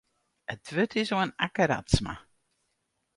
It 0.53 0.63
wurd 0.75 0.93
is 1.01 1.09
oan 1.15 1.31
Akke 1.45 1.65
Radsma. 1.71 2.13